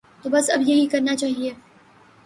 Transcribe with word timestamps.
تو 0.23 0.29
بس 0.29 0.49
اب 0.49 0.61
یہی 0.67 0.87
کرنا 0.87 1.15
چاہیے۔ 1.15 1.51